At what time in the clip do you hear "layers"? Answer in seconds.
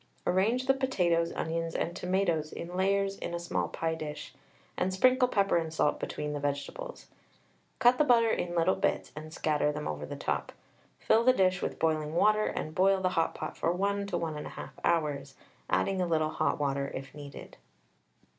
2.75-3.17